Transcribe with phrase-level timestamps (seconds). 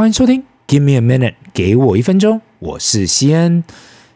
[0.00, 3.62] 欢迎收听，Give me a minute，给我一分钟，我是西恩。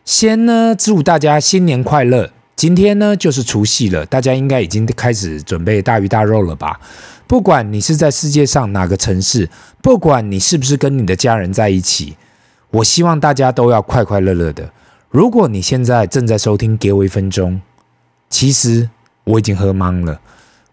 [0.03, 2.31] 先呢，祝大家新年快乐。
[2.57, 6.81] 今天呢，就是除夕了，大家应该已经开始准备大鱼大肉了吧？
[7.27, 9.51] 不管你是在世界上哪个城市，
[9.83, 12.17] 不管你是不是跟你的家人在一起，
[12.71, 14.71] 我希望大家都要快快乐乐的。
[15.11, 17.61] 如果你现在正在收听，给我一分钟，
[18.31, 18.89] 其实
[19.25, 20.19] 我已经喝茫了。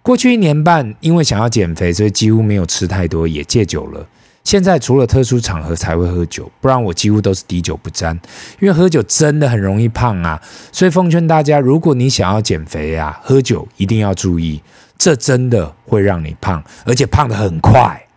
[0.02, 4.08] 过去一年半，因为想要减肥，所以几乎没有吃太多，也戒酒了。
[4.44, 8.20] 现在除了特殊场合才会喝酒，不然我几乎都是滴酒不沾。
[8.60, 10.42] 因为喝酒真的很容易胖啊，
[10.72, 14.62] 所以奉劝大家，如果你想要减肥啊，喝酒一定要注意，
[14.98, 18.08] 这真的会让你胖，而且胖得很快。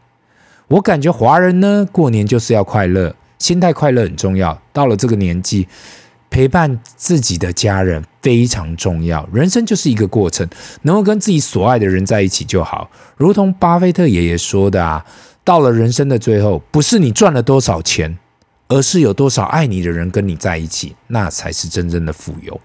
[0.69, 4.59] 我感觉华人呢，过年就是要快乐，心态快乐很重要。
[4.72, 5.69] 到了这个年纪，
[6.30, 9.28] 陪伴自己的家人非常重要。
[9.30, 10.48] 人生就是一个过程，
[10.83, 12.91] 能够跟自己所爱的人在一起就好。
[13.19, 15.05] 如同巴菲特爷爷说的啊。
[15.45, 18.19] 到了人生的最后，不是你赚了多少钱，
[18.69, 22.59] 而是有多少爱你的人跟你在一起，那才是真正的富有。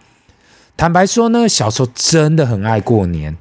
[0.78, 3.36] 坦白说呢，小时候真的很爱过年，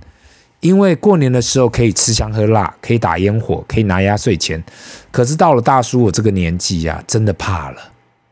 [0.59, 4.63] 因为过年的时候可以吃香喝辣，可以打烟火，可以拿压岁钱。
[5.13, 7.81] 可是到了大叔我这个年纪呀，真的怕了。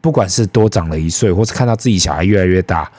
[0.00, 2.90] 不管是多长了一岁，或是看到自己小孩越来越大。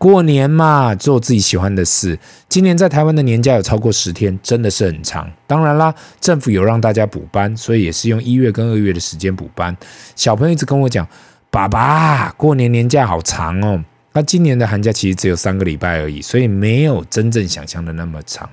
[0.00, 2.18] 过年嘛，做自己喜欢的事。
[2.48, 5.30] 今年在台湾的年假有超过十天，真的是很长。
[5.46, 9.76] 当然啦，政府有让大家补班，所以也是用一月跟二月的时间补班。
[10.16, 11.06] 小朋友一直跟我讲
[11.52, 13.84] ：“爸爸，过年年假好长哦。”
[14.14, 18.48] 那今年的寒假其实只有三个礼拜而已，所以没有真正想象的那么长。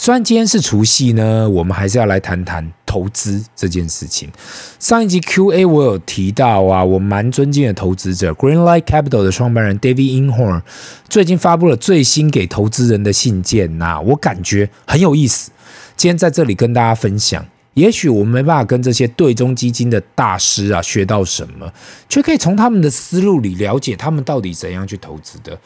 [0.00, 4.30] 虽然今天是除夕呢，我们还是要来谈谈投资这件事情。
[4.78, 10.62] 上一集 Q&A 我有提到啊，我蛮尊敬的投资者 Greenlight Capital 的创办人 David Inhorn
[11.08, 15.50] 最近发布了最新给投资人的信件呐、我感觉很有意思。
[15.96, 21.72] 今天在这里跟大家分享，也许我们没办法跟这些对冲基金的大师啊学到什么，
[22.08, 25.58] 却可以从他们的思路里了解他们到底怎样去投资的。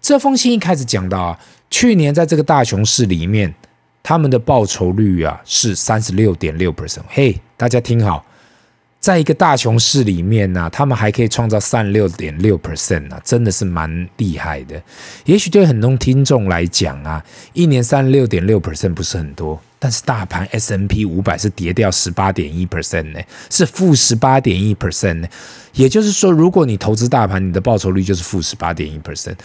[0.00, 3.54] 这封信一开始讲到啊，去年在这个大熊市里面。
[4.04, 8.22] 他们的报酬率啊是三十六点六 percent，嘿，大家听好，
[9.00, 14.80] 在一个大熊市里面呢、啊，他们还可以创造三十六点六 percent 啊，真的是蛮厉害的。
[15.24, 25.28] 也许对很多听众来讲啊，一年三十六点六 percent 不是很多，但是大盘 S&P 五百是跌掉十八点一 percent 呢，是负十八点一 percent 呢。
[25.72, 29.36] 也就是说，如果你投资大盘，你的报酬率就是负十八点一 percent。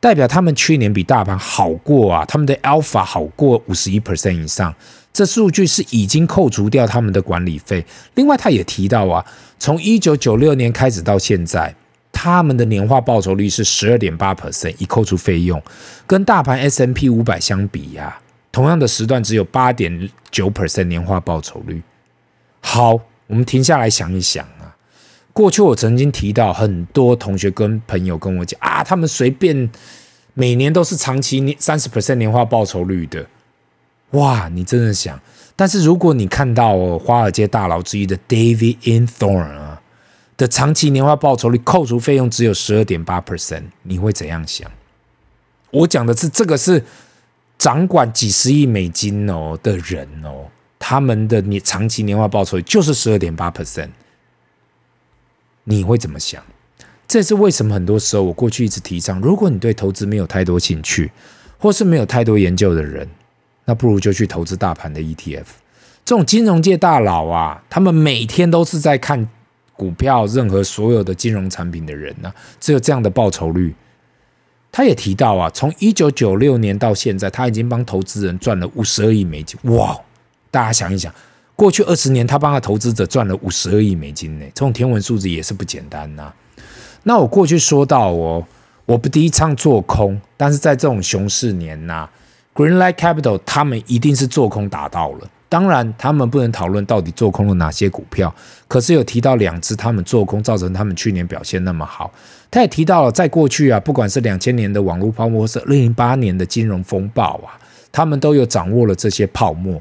[0.00, 4.74] 代表他们去年比大盘好过啊，他们的 Alpha 好过五十一 percent 以上，
[5.12, 7.84] 这数据是已经扣除掉他们的管理费。
[8.14, 9.22] 另外，他也提到啊，
[9.58, 11.74] 从一九九六年开始到现在，
[12.10, 15.62] 他们的年化报酬率是十二点八 percent，一扣除费用，
[16.06, 18.18] 跟大盘 S&P 五百相比呀、
[18.50, 21.82] 同样的时段只有八点九 percent 年化报酬率。
[22.62, 24.48] 好，我们停下来想一想。
[25.40, 29.70] 过去我曾经提到，很多同学跟朋友跟我讲啊，他们随便
[30.34, 33.26] 每年都是长期年三十 percent 年化报酬率的，
[34.10, 34.50] 哇！
[34.52, 35.18] 你真的想？
[35.56, 39.80] 但是如果你看到哦，华尔街大佬之一的 David Einhorn 啊
[40.36, 44.70] 的长期年化报酬率扣除费用只有十二点八 percent，你会怎样想？
[45.70, 46.84] 我讲的是这个是
[47.56, 53.88] 掌管几十亿美金哦的人哦，他们的年长期年化报酬率就是十二点八 percent。
[55.70, 56.42] 你会怎么想？
[57.06, 57.72] 这是为什么？
[57.72, 61.12] 很多时候，我过去一直提倡，如果你对投资没有太多兴趣，
[61.58, 63.08] 或是没有太多研究的人，
[63.64, 65.46] 那不如就去投资大盘的 ETF。
[66.04, 69.28] 这种金融界大佬啊，他们每天都是在看
[69.76, 73.74] 股票，任何所有的金融产品的人呢、只有这样的报酬率。
[74.72, 79.58] 他也提到啊，从一九九六年到现在，他已经帮投资人赚了五十二亿美金。
[79.72, 79.96] 哇！
[80.50, 81.14] 大家想一想。
[81.60, 86.32] 过去二十年，他帮他投资者赚了五十二亿美金呢，这种天文数字也是不简单呐。
[87.02, 88.42] 那我过去说到哦，
[88.86, 92.08] 我不提倡做空，但是在这种熊市年呐
[92.54, 95.28] ，Greenlight Capital 他们一定是做空达到了。
[95.50, 98.34] 当然，他们不能讨论到底做空了哪些股票，
[98.66, 102.10] 可是有提到两只他们做空造成他们去年表现那么好。
[102.50, 107.60] 他也提到了，在过去啊，不管是两千年的网络泡沫，是二零零八年的金融风暴啊，
[107.92, 109.78] 他们都有掌握了这些泡沫。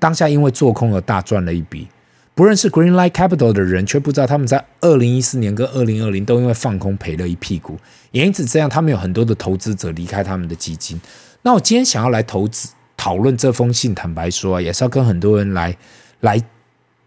[0.00, 1.86] 当下因为做空而大赚了一笔，
[2.34, 7.78] 不认识 Greenlight Capital 的人却不知道他们在二零一四年跟二零二零都因为放空赔了一屁股，
[8.10, 11.00] 也因此这样他们有很多的投资者离开他们的基金。
[11.42, 15.76] 那我今天想要来投资讨论这封信，坦白说啊，也是要跟很多人来
[16.20, 16.42] 来，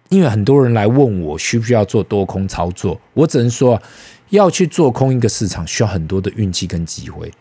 [0.10, 3.82] 因为很多人来问我需不需要做多空操作，我只能说
[4.30, 7.32] 要去做空一个市场需要很多的运气跟机会。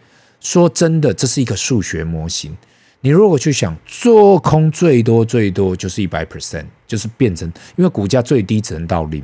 [0.41, 2.57] 说真的，这是一个数学模型。
[3.05, 9.21] 你如果去想做空最多最多就是一百 percent，就是变成因为股价最低只能到零，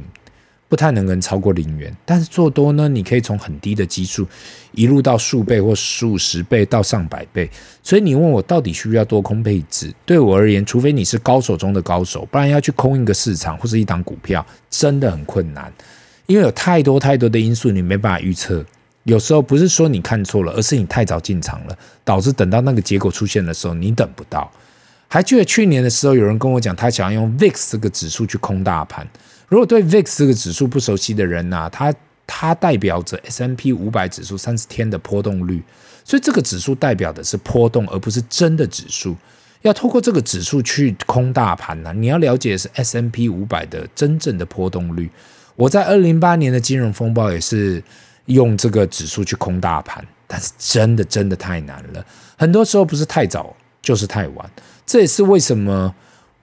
[0.68, 1.96] 不太能跟超过零元。
[2.04, 4.26] 但是做多呢，你可以从很低的基数
[4.72, 7.48] 一路到数倍或数十倍到上百倍。
[7.80, 9.94] 所以你问我到底需要多空配置？
[10.04, 15.72] 对我而言，除非你是高手中的高手，不然要去空一个市场或是一档股票真的很困难，
[16.26, 18.66] 因为有太多太多的因素你没办法预测。
[19.08, 21.74] 有时候不是说你看错了，而是你太早进场了，
[22.04, 24.52] 导致等到那个结果出现的时候，你等不到。
[25.08, 29.08] 还记得去年的时候，有人跟我讲，他想要用 VIX 这个指数去空大盘。
[29.48, 31.94] 如果对 VIX 这个指数不熟悉的人呐、啊，它
[32.26, 35.62] 它代表着 S M P 五百指数三十天的波动率，
[36.04, 39.16] 所以这个指数代表的是波动，而不是真的指数。
[39.62, 45.08] 要透过这个指数去空大盘呢、你要了解的是 S M P 五百的真正的波动率。
[45.56, 47.82] 我在二零零八年的金融风暴也是。
[48.28, 52.04] 用这个指数去空大盘，但是真的真的太难了。
[52.38, 54.50] 很多时候不是太早就是太晚，
[54.86, 55.94] 这也是为什么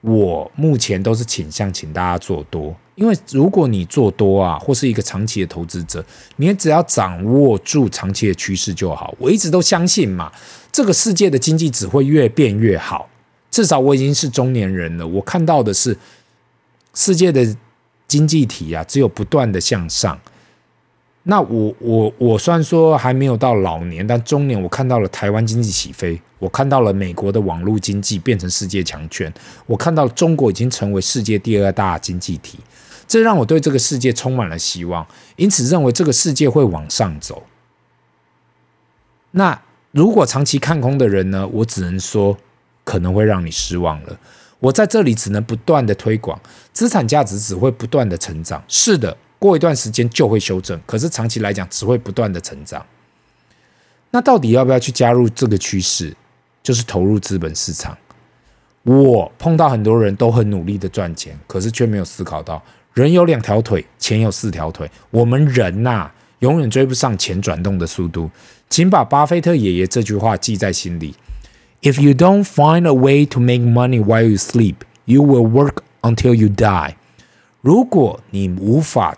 [0.01, 2.75] 我目前都是倾向请大家做多。
[2.95, 6.03] 因为如果你做多啊，或是一个长期的投资者，
[6.37, 9.13] 你只要掌握住长期的趋势就好。
[9.19, 10.31] 我一直都相信嘛，
[10.71, 13.09] 这个世界的经济只会越变越好。
[13.51, 15.97] 至少我已经是中年人了，我看到的是
[16.93, 17.45] 世界的
[18.07, 20.19] 经济体啊，只有不断的向上。
[21.27, 29.33] 那我我我虽然说还没有到老年，但中年我看到了台湾经济起飞，我看到了美国的网络经济变成世界强权，
[29.65, 32.59] 我看到中国已经成为世界第二大经济体，
[33.07, 35.05] 这让我对这个世界充满了希望，
[35.35, 37.41] 因此认为这个世界会往上走。
[39.31, 39.59] 那
[39.91, 41.47] 如果长期看空的人呢？
[41.47, 42.37] 我只能说
[42.83, 44.19] 可能会让你失望了。
[44.59, 46.39] 我在这里只能不断的推广，
[46.71, 48.63] 资产价值只会不断的成长。
[48.67, 49.17] 是的。
[49.45, 52.85] 过一段时间就会修正，可是长期来讲只会不断的成长。
[54.11, 56.15] 那到底要不要去加入这个趋势？
[56.63, 57.95] 就是投入资本市场。
[58.83, 62.61] 我碰到很多人都很努力的赚钱，可是却没有思考到，
[62.93, 64.89] 人有两条腿，钱有四条腿。
[65.11, 68.31] 我们人呐、啊，永远追不上钱转动的速度。
[68.69, 71.15] 请把巴菲特爷爷这句话记在心里
[71.81, 74.75] ：If you don't find a way to make money while you sleep,
[75.05, 76.95] you will work until you die。
[77.61, 79.15] 如果你无法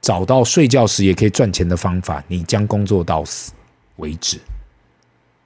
[0.00, 3.52] 找到睡觉时也可以赚钱的方法，你将工作到死
[3.96, 4.38] 为止。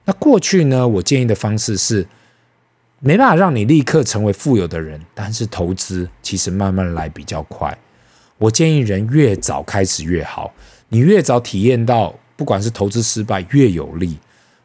[0.05, 0.87] 那过去呢？
[0.87, 2.07] 我建议的方式是
[2.99, 7.75] 没办法让你立刻成为富有的人，但是投资其实慢慢来比较快。
[8.37, 10.53] 我建议人越早开始越好，
[10.89, 14.17] 你越早体验到，不管是投资失败越有利。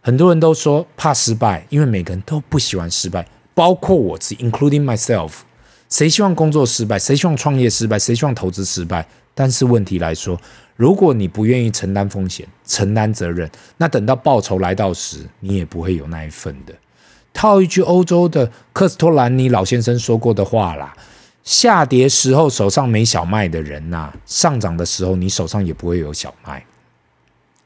[0.03, 5.31] 很多人都说怕失败，因为每个人都不喜欢失败，包括我自己，including myself。
[5.89, 6.99] 谁希望工作失败？
[6.99, 7.99] 谁希望创业失败？
[7.99, 9.07] 谁希望投资失败？
[9.35, 10.39] 但是问题来说，
[10.77, 16.75] 如果你不愿意承担风险、承担责任，那等到报酬来到时，你也不会有那一份的。
[17.33, 20.95] 套一句欧洲的克斯托兰尼老先生说过的话啦：
[21.45, 26.65] 下跌时候手上没小麦的人呐，上涨的时候你手上也不会有小麦。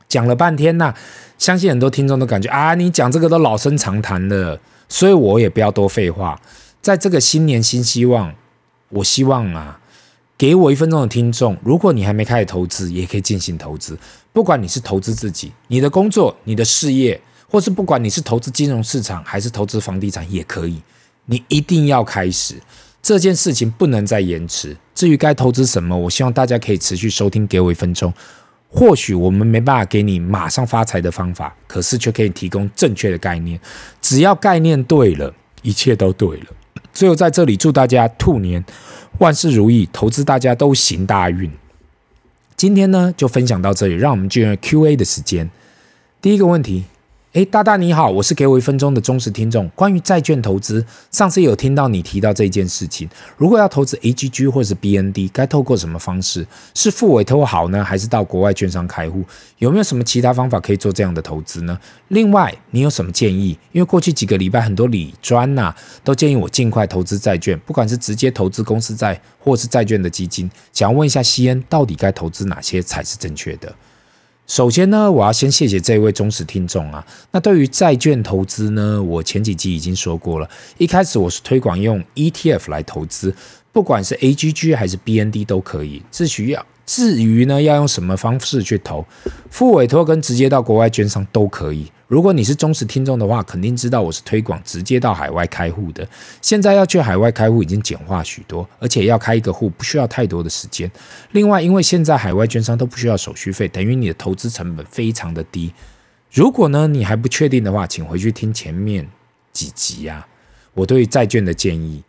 [0.07, 0.95] 讲了半天呐，
[1.39, 6.41] 相信很多听众都感觉啊，你讲这个都老生常谈了，所以我也不要多废话。
[6.83, 8.35] 在这个新年新希望，
[8.91, 9.81] 我希望啊。
[10.45, 13.99] 给我一分钟的听众，如果你还没开始投资，也可以进行投资。
[14.31, 17.19] 不管你是投资自己、你的工作、你的事业，
[17.49, 20.83] 或是不管你是投资金融市场还是投资房地产，也可以。
[21.25, 22.57] 你一定要开始
[23.01, 24.77] 这件事情，不能再延迟。
[24.95, 27.47] 至于该投资什么，我希望大家可以持续收听。
[27.47, 28.13] 给我一分钟，
[28.69, 33.59] 或许我们没办法给你马上发财的方法，可是却可以提供正确的概念。
[34.03, 36.47] 只要概念对了，一切都对了。
[36.95, 38.65] 最后在这里祝大家兔年
[39.19, 41.51] 万事如意，投资大家都行大运。
[42.57, 45.51] 今天呢就分享到这里，让我们进入 Q&A 的时间。
[46.23, 46.85] 第一个问题。
[47.35, 49.69] 诶，大大你好，我是给我一分钟的忠实听众。
[49.71, 53.09] 关于债券投资，上次有听到你提到这件事情。
[53.37, 56.47] 如果要投资 AGG 或是 BND，该透过什么方式？
[56.75, 59.25] 是付委托好呢，还是到国外券商开户？
[59.59, 61.77] 有没有什么其他方法可以做这样的投资呢？
[62.07, 63.59] 另外，你有什么建议？
[63.73, 65.75] 因为过去几个礼拜，很多理专呐、
[66.05, 70.49] 都建议我尽快投资债券，不管是直接投资公司债，或是债券的基金。
[70.73, 73.75] 想要问一下西恩，到底该投资哪些才是正确的？
[74.47, 77.05] 首先呢，我要先谢谢这位忠实听众啊。
[77.31, 80.49] 那对于债券投资呢，我前几集已经说过了。
[80.77, 83.35] 一开始我是推广用 ETF 来投资，
[83.73, 86.03] 不管是 AGG 还是 BND 都可以。
[86.11, 89.07] 至需要至于呢，要用什么方式去投，
[89.49, 91.91] 付委托跟直接到国外券商都可以。
[92.07, 96.07] 如果你是忠实听众的话，肯定知道我是推广直接到海外开户的。
[96.43, 100.91] 现在要去海外开户已经简化许多，而且要开一个户不需要太多的时间。
[101.33, 105.73] 另外，因为现在海外券商都不需要手续费，等于你的投资成本非常的低。
[106.31, 109.09] 如果呢，你还不确定的话，请回去听前面
[109.53, 110.27] 几集啊。
[110.75, 112.03] 我对债券的建议。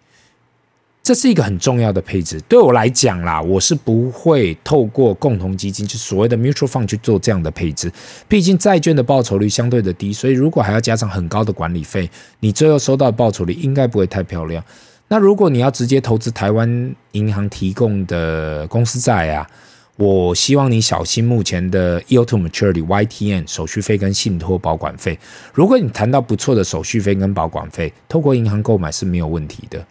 [1.05, 7.91] 这是一个很重要的配置，对我来讲啦，我是不会透过共同基金，就所谓的 mutual fund 去做这样的配置。
[8.27, 12.09] 毕竟债券的报酬率相对的低，所以如果还要加上很高的管理费，
[12.39, 14.63] 你最后收到的报酬率应该不会太漂亮。
[15.07, 19.47] 那如果你要直接投资台湾银行提供的公司债啊，
[19.97, 25.19] 我希望你小心目前的 yield to maturity YTN 手续费跟信托保管费。
[25.53, 29.85] 如果你谈到不错的手续费跟保管费，透过银行购买是没有问题的。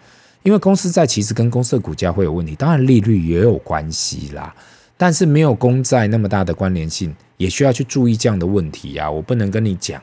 [0.44, 4.54] 因为公司债其实跟公司的股价会有问题，当然利率也有关系啦，
[4.96, 9.10] 但是没有公债那么大的关联性，也需要去注意这样的问题呀。
[9.10, 10.00] 我不能跟你讲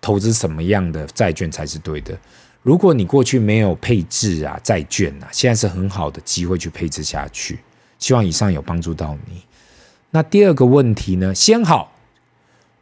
[0.00, 2.16] 投资什么样的债券才是对的。
[2.62, 7.58] 如果你过去没有配置啊债券啊，现在是很好的机会去配置下去。
[7.98, 9.42] 希望以上有帮助到你。
[10.10, 11.92] 那第二个问题呢，先好。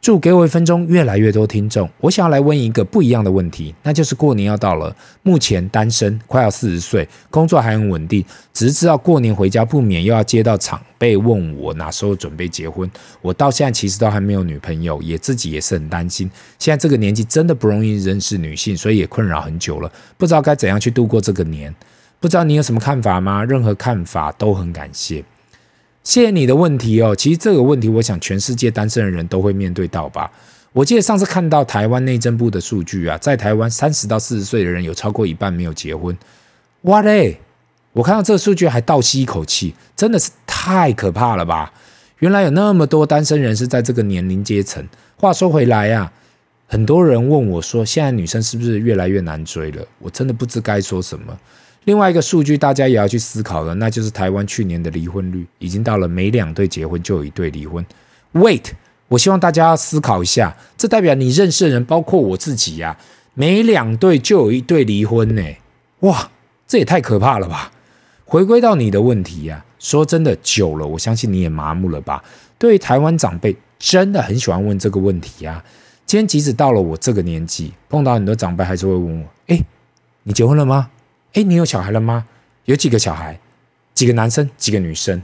[0.01, 1.89] 祝给我一分钟，越来越多听众。
[1.99, 12.89] 我想要来问一个不一样的问题，那就是过年要到了，目前单身，快要四十岁，工作还很稳定，只是知道过年回家不免又要接到长辈问我哪时候准备结婚。
[13.21, 16.31] 我到现在其实都还没有女朋友，也自己也是很担心。
[16.57, 21.75] 现在这个年纪真的不容易认识女性，所以也困扰很久了，不知道该怎样去度过这个年。
[22.21, 23.43] 不知道你有什么看法吗？
[23.43, 25.23] 任何看法都很感谢。
[26.03, 27.15] 谢谢你的问题哦。
[27.15, 30.31] 其实这个问题，我想全世界单身的人都会面对到吧。
[30.73, 36.17] 我记得上次看到台湾内政部的数据啊，在台湾三十到四十岁的人有超过一半没有结婚。
[36.81, 37.37] 哇嘞！
[37.93, 41.73] 我看到这个数据还倒吸一口气，真的是太可怕了吧？
[42.19, 44.87] 原来有那么多单身人是在这个年龄阶层。
[45.17, 46.11] 话说回来呀，
[46.67, 49.83] 很多人问我说，现在女生是不是越来越难追了？
[49.97, 51.37] 我真的不知该说什么。
[51.85, 57.83] 另外一个数据，大家也要去思考的，那就是台湾去年的离婚率已经到了每两对结婚就有一对离婚。
[58.33, 58.65] Wait，
[59.07, 62.97] 我希望大家思考一下，这代表你认识的人，包括我自己呀、
[63.33, 65.43] 每两对就有一对离婚呢？
[66.01, 66.29] 哇，
[66.67, 67.71] 这也太可怕了吧！
[68.25, 72.23] 回归到你的问题呀、说真的，久了，我相信你也麻木了吧？
[72.59, 75.63] 对于台湾长辈，真的很喜欢问这个问题呀、
[76.05, 79.59] 今天即使到了我这个年纪，碰到很多长辈还是会问我：哎，
[80.21, 80.91] 你结婚了吗？
[81.33, 82.25] 哎，你有小孩了吗？
[82.65, 83.39] 有几个小孩？
[83.93, 84.49] 几个男生？
[84.57, 85.21] 几个女生？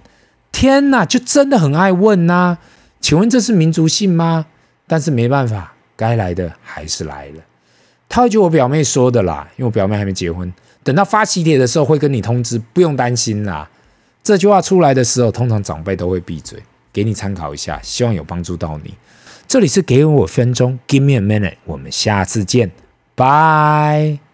[0.52, 2.58] 天哪，就真的很爱问呐！
[3.02, 4.46] 请问这是民族性吗？
[4.88, 7.44] 但是没办法，该来的还是来了。
[8.08, 10.52] 套一句我表妹说的啦，因为我表妹还没结婚，
[10.84, 13.70] 等到发喜帖的时候会跟你通知，不用担心啦。
[14.24, 16.62] 这句话出来的时候，通常长辈都会闭嘴，
[16.94, 18.94] 给你参考一下，希望有帮助到你。
[19.48, 22.72] 这里是给我分钟，Give me a minute，我们下次见，
[23.14, 24.25] 拜。